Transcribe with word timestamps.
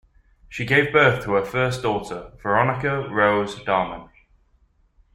She 0.49 0.65
gave 0.65 0.91
birth 0.91 1.23
to 1.25 1.33
her 1.33 1.45
first 1.45 1.83
Daughter 1.83 2.31
Veronica 2.41 3.07
Rose 3.07 3.57
Dahmen. 3.57 4.09